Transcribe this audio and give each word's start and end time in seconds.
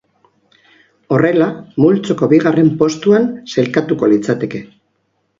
Horrela, 1.17 1.49
multzoko 1.83 2.29
bigarren 2.31 2.71
postuan 2.79 3.27
sailkatuko 3.57 4.09
litzateke. 4.15 4.63